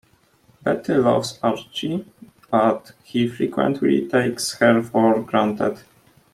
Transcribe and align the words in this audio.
Betty 0.63 0.95
loves 0.95 1.37
Archie, 1.43 2.07
but 2.49 2.93
he 3.03 3.27
frequently 3.27 4.07
takes 4.07 4.55
her 4.57 4.81
for 4.81 5.21
granted. 5.21 5.77